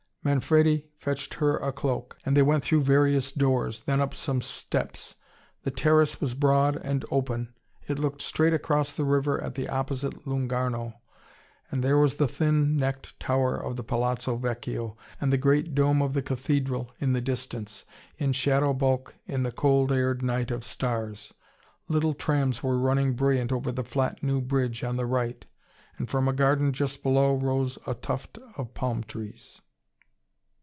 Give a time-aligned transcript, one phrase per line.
[0.23, 5.15] Manfredi fetched her a cloak, and they went through various doors, then up some steps.
[5.63, 7.55] The terrace was broad and open.
[7.87, 10.93] It looked straight across the river at the opposite Lungarno:
[11.71, 16.03] and there was the thin necked tower of the Palazzo Vecchio, and the great dome
[16.03, 17.83] of the cathedral in the distance,
[18.19, 21.33] in shadow bulk in the cold aired night of stars.
[21.87, 25.43] Little trams were running brilliant over the flat new bridge on the right.
[25.97, 29.61] And from a garden just below rose a tuft of palm trees.